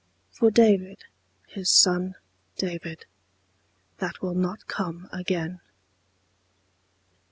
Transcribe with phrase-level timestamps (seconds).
[0.31, 1.03] For David,
[1.45, 2.15] his son
[2.57, 3.05] David,
[3.99, 5.59] That will not come again.